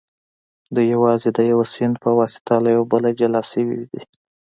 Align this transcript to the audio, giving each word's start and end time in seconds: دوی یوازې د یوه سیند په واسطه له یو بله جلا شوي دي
دوی 0.73 0.85
یوازې 0.95 1.29
د 1.33 1.39
یوه 1.51 1.65
سیند 1.73 1.95
په 2.03 2.09
واسطه 2.19 2.53
له 2.63 2.69
یو 2.75 2.83
بله 2.91 3.09
جلا 3.19 3.41
شوي 3.51 3.79
دي 3.91 4.01